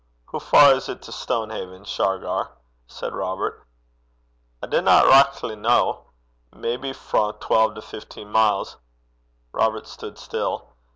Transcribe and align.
'Hoo 0.31 0.39
far 0.39 0.73
is 0.73 0.87
't 0.87 0.95
to 1.03 1.11
Stonehaven, 1.11 1.83
Shargar?' 1.85 2.57
said 2.87 3.13
Robert. 3.13 3.67
'I 4.63 4.65
dinna 4.69 5.03
richtly 5.05 5.55
ken. 5.55 5.93
Maybe 6.51 6.91
frae 6.91 7.33
twal 7.39 7.75
to 7.75 7.83
fifteen 7.83 8.31
mile.' 8.31 8.81
Robert 9.51 9.85
stood 9.87 10.17
still. 10.17 10.73